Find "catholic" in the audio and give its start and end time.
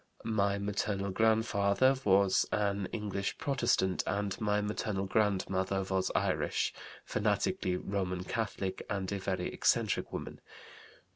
8.23-8.83